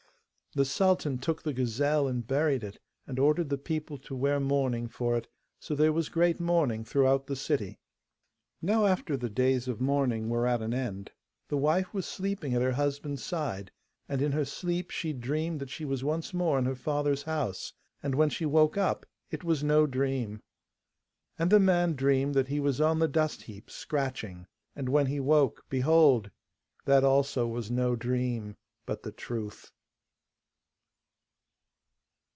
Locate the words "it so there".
5.15-5.93